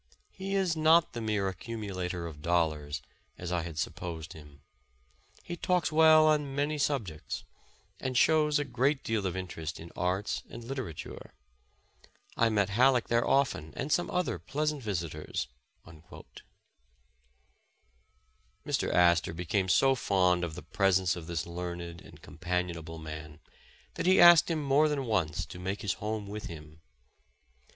[0.31, 3.03] He is not the mere accumulator of dol lars,
[3.37, 4.61] as I had supposed him;
[5.43, 7.43] he talks well on many sub jects,
[7.99, 11.33] and shows a great deal of interest in arts and lit 278 Friends
[12.35, 12.49] and Companions eratiire.
[12.49, 15.47] I met Halleck there often, and some other pleasant visitors."
[18.65, 23.39] Mr, Astor became so fond of the presence of this learned and companionable man,
[23.93, 26.81] that he asked him more than once to make his home with him.